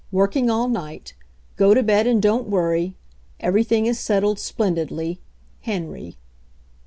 [0.11, 1.13] Working all night
[1.57, 2.95] Go to bed and don't worry.
[3.39, 5.19] Everything is settled splendidly.—
[5.61, 6.17] Henry."